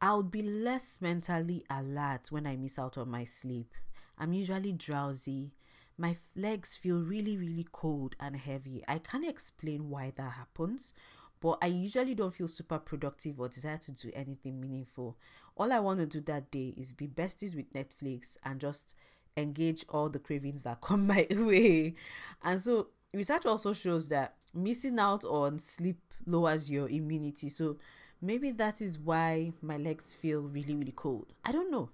[0.00, 3.74] I would be less mentally alert when I miss out on my sleep.
[4.16, 5.52] I'm usually drowsy.
[5.98, 8.82] My legs feel really, really cold and heavy.
[8.88, 10.94] I can't explain why that happens,
[11.38, 15.18] but I usually don't feel super productive or desire to do anything meaningful.
[15.54, 18.94] All I want to do that day is be besties with Netflix and just
[19.36, 21.94] engage all the cravings that come my way.
[22.42, 27.48] And so research also shows that missing out on sleep lowers your immunity.
[27.48, 27.76] So
[28.20, 31.32] maybe that is why my legs feel really, really cold.
[31.44, 31.90] I don't know.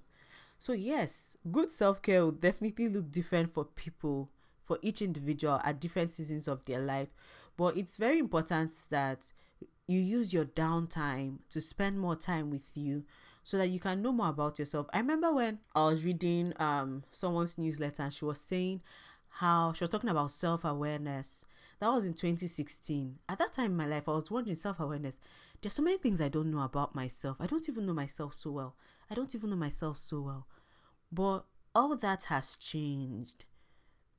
[0.59, 4.29] So, yes, good self care will definitely look different for people,
[4.65, 7.09] for each individual at different seasons of their life.
[7.57, 9.33] But it's very important that
[9.87, 13.05] you use your downtime to spend more time with you
[13.49, 14.87] so that you can know more about yourself.
[14.93, 18.83] I remember when I was reading um someone's newsletter and she was saying
[19.41, 21.47] how she was talking about self-awareness.
[21.81, 23.21] That was in 2016.
[23.27, 25.19] At that time in my life, I was wondering self-awareness.
[25.63, 27.39] There's so many things I don't know about myself.
[27.41, 28.77] I don't even know myself so well.
[29.11, 30.47] I don't even know myself so well.
[31.11, 33.47] But all that has changed.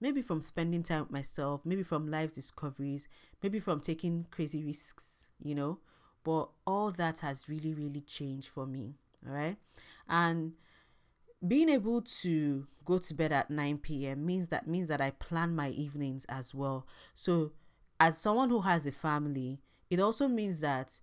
[0.01, 3.07] Maybe from spending time with myself, maybe from life discoveries,
[3.43, 5.77] maybe from taking crazy risks, you know.
[6.23, 9.57] But all that has really, really changed for me all right?
[10.07, 10.53] And
[11.47, 15.55] being able to go to bed at 9 p.m means that means that i plan
[15.55, 16.87] my evenings as well.
[17.15, 17.51] So
[17.99, 20.99] as someone who has a family it also means that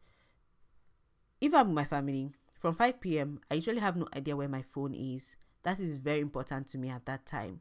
[1.41, 4.63] if i'm with my family from 5 p.m i usually have no idea where my
[4.63, 5.37] phone is.
[5.63, 7.61] That is very important to me at that time.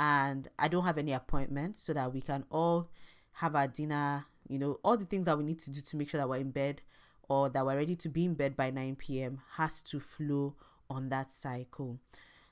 [0.00, 2.90] And i don't have any appointments so that we can all
[3.32, 6.08] have our dinner you know all the things that we need to do to make
[6.08, 6.80] sure that we're in bed
[7.28, 9.40] or that we're ready to be in bed by 9 p.m.
[9.56, 10.54] has to flow
[10.88, 11.98] on that cycle.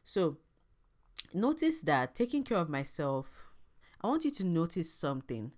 [0.04, 0.36] So,
[1.32, 3.26] notice that taking care of myself,
[4.02, 5.52] I want you to notice something.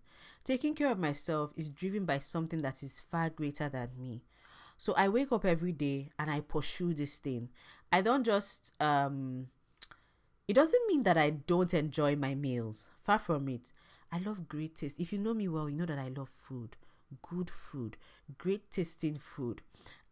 [0.44, 4.22] Taking care of myself is driven by something that is far greater than me.
[4.78, 7.50] So I wake up every day and I pursue this thing.
[7.92, 9.48] I don't just um
[10.46, 12.88] it doesn't mean that I don't enjoy my meals.
[13.02, 13.72] Far from it.
[14.10, 14.98] I love great taste.
[14.98, 16.76] If you know me well, you know that I love food
[17.22, 17.96] good food,
[18.38, 19.62] great tasting food,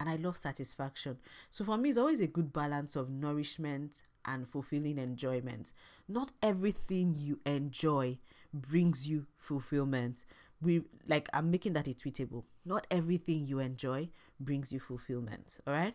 [0.01, 1.19] and I love satisfaction.
[1.51, 5.73] So for me, it's always a good balance of nourishment and fulfilling enjoyment.
[6.09, 8.19] Not everything you enjoy
[8.53, 10.25] brings you fulfillment.
[10.61, 12.45] We like I'm making that a tweetable.
[12.65, 14.09] Not everything you enjoy
[14.41, 15.59] brings you fulfillment.
[15.67, 15.95] All right.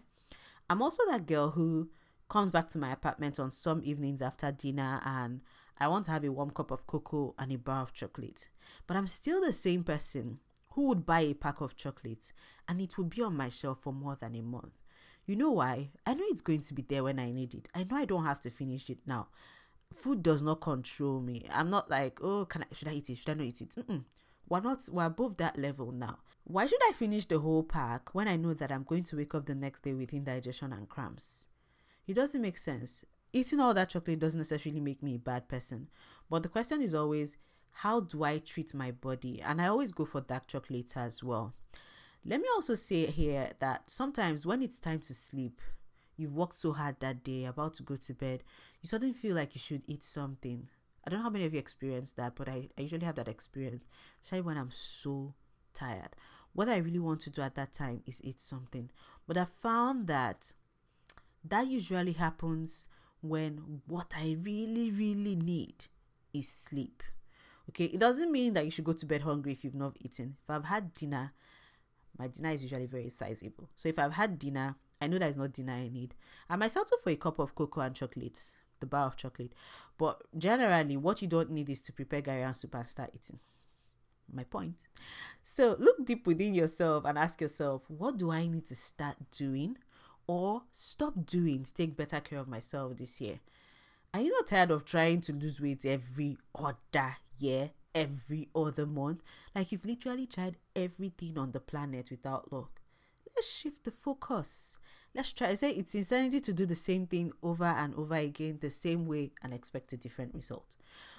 [0.70, 1.90] I'm also that girl who
[2.30, 5.42] comes back to my apartment on some evenings after dinner and
[5.78, 8.48] I want to have a warm cup of cocoa and a bar of chocolate.
[8.88, 10.40] But I'm still the same person
[10.72, 12.32] who would buy a pack of chocolates
[12.68, 14.74] and it will be on my shelf for more than a month?
[15.26, 15.92] You know why?
[16.06, 17.70] I know it's going to be there when I need it.
[17.76, 19.28] I know I don't have to finish it now.
[19.94, 21.46] Food does not control me.
[21.52, 23.18] I'm not like, oh, can I should I eat it?
[23.18, 23.76] Should I not eat it?
[23.76, 24.04] Mm-mm.
[24.50, 26.20] We're not we're above that level now.
[26.44, 29.36] Why should I finish the whole pack when I know that I'm going to wake
[29.36, 31.46] up the next day with indigestion and cramps?
[32.08, 33.06] It doesn't make sense.
[33.34, 35.90] Eating all that chocolate doesn't necessarily make me a bad person.
[36.30, 37.38] But the question is always,
[37.72, 39.42] how do I treat my body?
[39.42, 41.54] And I always go for dark chocolate as well.
[42.24, 45.60] Let me also say here that sometimes when it's time to sleep,
[46.18, 48.44] you've worked so hard that day, about to go to bed,
[48.82, 50.68] you suddenly feel like you should eat something.
[51.06, 53.28] I don't know how many of you experience that, but I, I usually have that
[53.28, 53.84] experience,
[54.22, 55.34] especially when I'm so
[55.74, 56.16] tired.
[56.54, 58.92] What I really want to do at that time is eat something.
[59.26, 60.54] But I found that
[61.44, 62.88] that usually happens
[63.22, 65.86] when what I really, really need
[66.34, 67.02] is sleep.
[67.72, 70.36] Okay, it doesn't mean that you should go to bed hungry if you've not eaten.
[70.44, 71.32] If I've had dinner,
[72.20, 73.70] my dinner is usually very sizable.
[73.76, 76.14] So if I've had dinner, I know that is not dinner I need.
[76.50, 78.52] I might settle for a cup of cocoa and chocolate,
[78.82, 79.54] the bar of chocolate.
[79.98, 83.40] But generally, what you don't need is to prepare gari and soup and start eating.
[84.34, 84.76] My point.
[85.42, 89.78] So look deep within yourself and ask yourself, what do I need to start doing
[90.28, 93.40] or stop doing to take better care of myself this year?
[94.14, 97.72] Are you not tired of trying to lose weight every other year?
[97.94, 99.22] every other month.
[99.56, 102.82] Like you've literally tried everything on the planet without luck.
[103.36, 104.78] Let's shift the focus.
[105.14, 105.50] Let's try.
[105.50, 109.06] I say it's insanity to do the same thing over and over again the same
[109.06, 110.76] way and expect a different result.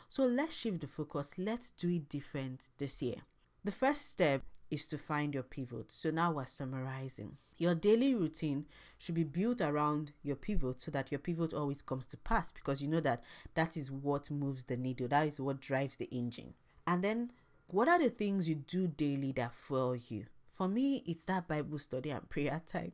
[0.09, 1.28] So let's shift the focus.
[1.38, 3.16] Let's do it different this year.
[3.64, 4.43] The first step
[4.73, 5.93] is to find your pivot.
[5.93, 7.37] So now we're summarizing.
[7.59, 8.64] Your daily routine
[8.97, 12.81] should be built around your pivot so that your pivot always comes to pass because
[12.81, 13.23] you know that
[13.55, 16.55] that is what moves the needle, that is what drives the engine.
[16.87, 17.33] And then,
[17.66, 20.25] what are the things you do daily that fuel you?
[20.53, 22.93] For me, it's that Bible study and prayer time.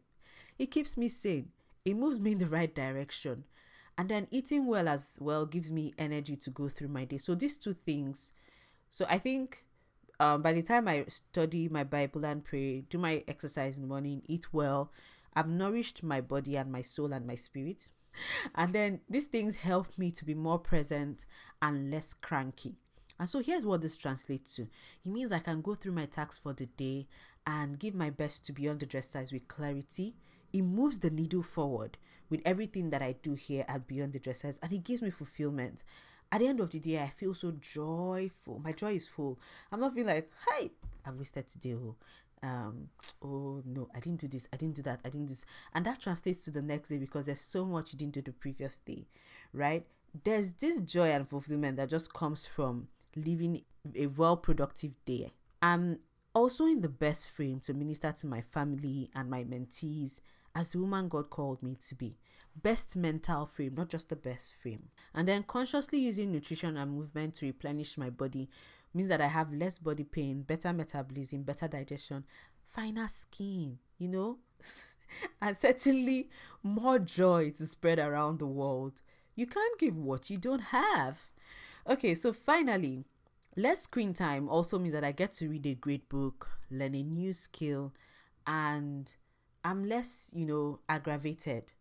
[0.59, 1.51] It keeps me sane,
[1.85, 3.45] it moves me in the right direction.
[3.97, 7.19] And then, eating well as well gives me energy to go through my day.
[7.19, 8.33] So, these two things.
[8.91, 9.65] So, I think
[10.21, 13.89] um, by the time I study my Bible and pray, do my exercise in the
[13.89, 14.93] morning, eat well,
[15.35, 17.91] I've nourished my body and my soul and my spirit.
[18.55, 21.25] And then these things help me to be more present
[21.63, 22.75] and less cranky.
[23.19, 24.69] And so here's what this translates to it
[25.05, 27.07] means I can go through my tasks for the day
[27.47, 30.17] and give my best to beyond the dress size with clarity.
[30.53, 31.99] It moves the needle forward
[32.31, 35.11] with everything that I do here at Beyond the Dress Size, and it gives me
[35.11, 35.83] fulfillment
[36.31, 38.61] at the end of the day, I feel so joyful.
[38.63, 39.39] My joy is full.
[39.73, 40.71] I'm not feeling like, hi,
[41.05, 41.75] I've wasted today.
[41.75, 41.97] Oh,
[42.43, 42.89] um,
[43.23, 45.45] oh no, I didn't do this, I didn't do that, I didn't do this.
[45.75, 48.33] And that translates to the next day because there's so much you didn't do the
[48.33, 49.07] previous day,
[49.53, 49.87] right?
[50.25, 53.63] There's this joy and fulfillment that just comes from living
[53.97, 55.33] a well productive day.
[55.63, 55.99] I'm
[56.35, 60.21] also in the best frame to minister to my family and my mentees
[60.55, 62.17] as the woman God called me to be
[62.63, 64.89] best mental frame, not just the best frame.
[65.15, 68.49] And then consciously using nutrition and movement to replenish my body
[68.95, 72.25] means that I have less body pain, better metabolism, better digestion,
[72.67, 74.39] finer skin, you know,
[75.43, 76.31] and certainly
[76.63, 79.01] more joy to spread around the world.
[79.35, 81.19] You can't give what you don't have.
[81.89, 83.05] Okay, so finally,
[83.57, 87.03] less screen time also means that I get to read a great book, learn a
[87.03, 87.95] new skill,
[88.47, 89.13] and
[89.65, 91.73] I'm less, you know, aggravated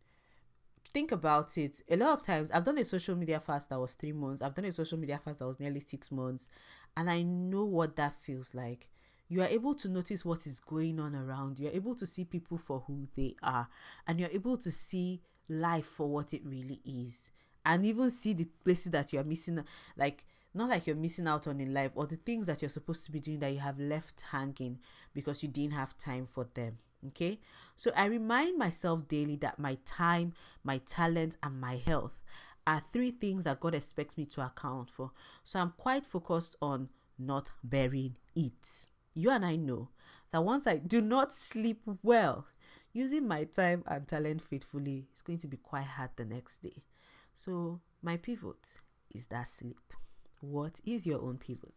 [0.93, 3.93] think about it, a lot of times I've done a social media fast that was
[3.93, 6.49] three months, I've done a social media fast that was nearly six months,
[6.95, 8.89] and I know what that feels like.
[9.29, 11.59] You are able to notice what is going on around.
[11.59, 13.67] You're able to see people for who they are,
[14.07, 17.29] and you're able to see life for what it really is,
[17.65, 19.63] and even see the places that you are missing,
[19.97, 20.25] like
[20.57, 23.11] not like you're missing out on in life, or the things that you're supposed to
[23.11, 24.79] be doing that you have left hanging
[25.13, 26.75] because you didn't have time for them.
[27.07, 27.39] Okay,
[27.75, 30.33] so I remind myself daily that my time,
[30.63, 32.19] my talent, and my health
[32.65, 35.11] are three things that God expects me to account for.
[35.43, 38.85] So I'm quite focused on not burying it.
[39.13, 39.89] You and I know
[40.31, 42.47] that once I do not sleep well,
[42.93, 46.83] using my time and talent faithfully is going to be quite hard the next day.
[47.33, 48.79] So my pivot
[49.13, 49.93] is that sleep.
[50.41, 51.73] What is your own pivot?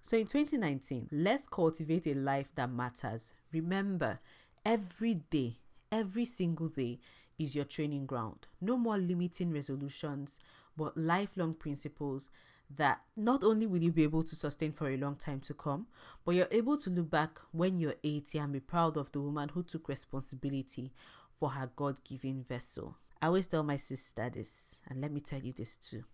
[0.00, 3.32] So in 2019, let's cultivate a life that matters.
[3.52, 4.18] Remember,
[4.64, 5.58] every day,
[5.90, 6.98] every single day
[7.38, 8.46] is your training ground.
[8.60, 10.38] No more limiting resolutions,
[10.76, 12.28] but lifelong principles
[12.76, 15.86] that not only will you be able to sustain for a long time to come,
[16.24, 19.50] but you're able to look back when you're 80 and be proud of the woman
[19.50, 20.92] who took responsibility
[21.38, 22.96] for her God given vessel.
[23.20, 26.04] I always tell my sister this, and let me tell you this too.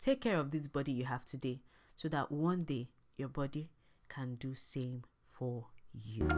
[0.00, 1.60] Take care of this body you have today
[1.96, 3.68] so that one day your body
[4.08, 6.28] can do same for you.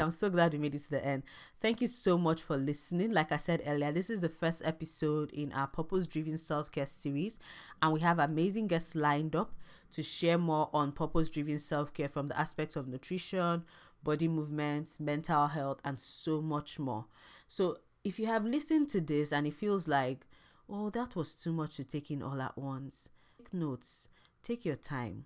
[0.00, 1.22] I'm so glad we made it to the end.
[1.60, 3.12] Thank you so much for listening.
[3.12, 6.84] Like I said earlier, this is the first episode in our purpose driven self care
[6.84, 7.38] series,
[7.80, 9.54] and we have amazing guests lined up
[9.92, 13.62] to share more on purpose driven self care from the aspects of nutrition,
[14.02, 17.06] body movement, mental health, and so much more.
[17.46, 20.26] So, if you have listened to this and it feels like,
[20.68, 24.08] oh, that was too much to take in all at once, take notes,
[24.42, 25.24] take your time.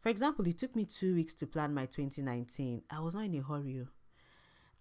[0.00, 2.82] For example, it took me two weeks to plan my 2019.
[2.90, 3.80] I was not in a hurry.
[3.82, 3.88] Oh.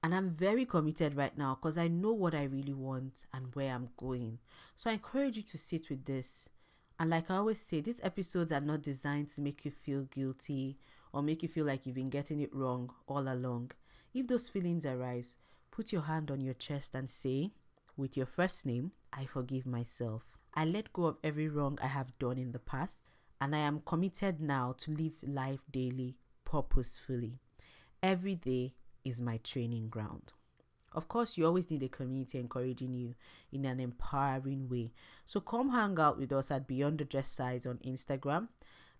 [0.01, 3.73] And I'm very committed right now because I know what I really want and where
[3.73, 4.39] I'm going.
[4.77, 6.47] So I encourage you to sit with this.
[6.97, 10.77] And like I always say, these episodes are not designed to make you feel guilty
[11.11, 13.71] or make you feel like you've been getting it wrong all along.
[14.13, 15.35] If those feelings arise,
[15.69, 17.51] put your hand on your chest and say,
[17.99, 20.23] with your first name, I forgive myself.
[20.55, 23.81] I let go of every wrong I have done in the past, and I am
[23.85, 27.39] committed now to live life daily purposefully.
[28.01, 28.73] Every day,
[29.03, 30.33] is my training ground.
[30.93, 33.15] Of course, you always need a community encouraging you
[33.51, 34.91] in an empowering way.
[35.25, 38.47] So come hang out with us at Beyond the Dress Size on Instagram.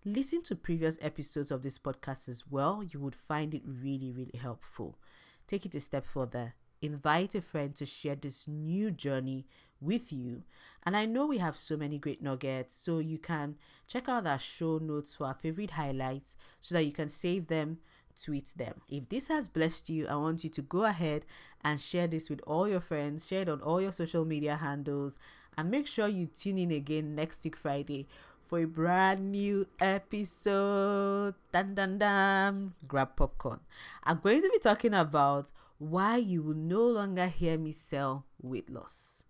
[0.04, 2.82] Listen to previous episodes of this podcast as well.
[2.82, 4.98] You would find it really, really helpful.
[5.46, 6.54] Take it a step further.
[6.82, 9.46] Invite a friend to share this new journey
[9.80, 10.42] with you.
[10.84, 13.56] And I know we have so many great nuggets, so you can
[13.86, 17.78] check out our show notes for our favorite highlights so that you can save them,
[18.22, 18.80] tweet them.
[18.88, 21.26] If this has blessed you, I want you to go ahead
[21.62, 25.18] and share this with all your friends, share it on all your social media handles,
[25.58, 28.06] and make sure you tune in again next week, Friday,
[28.46, 31.34] for a brand new episode.
[31.52, 32.72] Dun dun dun.
[32.88, 33.60] Grab popcorn.
[34.02, 35.50] I'm going to be talking about
[35.80, 39.24] why you will no longer hear me sell weight loss.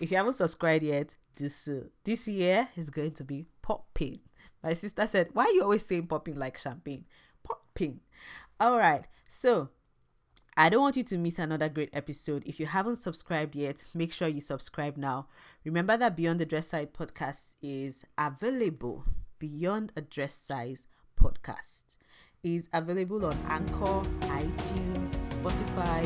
[0.00, 4.20] If you haven't subscribed yet, this uh, this year is going to be popping.
[4.62, 7.04] My sister said, "Why are you always saying popping like champagne?
[7.42, 7.98] Popping."
[8.60, 9.70] All right, so
[10.56, 12.44] I don't want you to miss another great episode.
[12.46, 15.26] If you haven't subscribed yet, make sure you subscribe now.
[15.64, 19.04] Remember that Beyond the Dress Size podcast is available.
[19.40, 20.86] Beyond a Dress Size
[21.20, 21.96] podcast
[22.42, 26.02] is available on Anchor, iTunes, Spotify,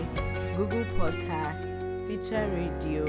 [0.55, 3.07] Google Podcast, Stitcher Radio,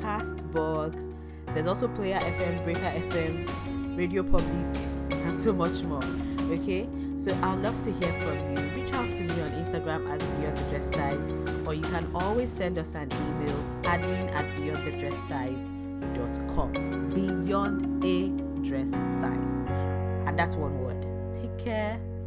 [0.00, 1.14] Castbox.
[1.54, 3.46] There's also Player FM, Breaker FM,
[3.96, 4.76] Radio Public,
[5.12, 6.02] and so much more.
[6.50, 8.62] Okay, so I'd love to hear from you.
[8.74, 11.24] Reach out to me on Instagram at Beyond the Dress Size,
[11.64, 16.72] or you can always send us an email admin at beyondthedresssize.com.
[17.14, 18.30] Beyond a
[18.68, 19.64] dress size.
[20.26, 21.06] And that's one word.
[21.40, 22.00] Take care.